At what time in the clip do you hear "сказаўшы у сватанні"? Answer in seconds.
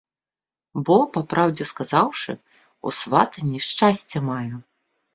1.73-3.59